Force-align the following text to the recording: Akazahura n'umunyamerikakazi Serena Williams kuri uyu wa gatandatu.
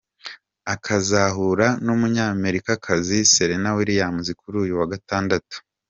Akazahura 0.73 1.67
n'umunyamerikakazi 1.85 3.17
Serena 3.33 3.69
Williams 3.77 4.27
kuri 4.39 4.55
uyu 4.63 4.73
wa 4.79 4.87
gatandatu. 4.93 5.55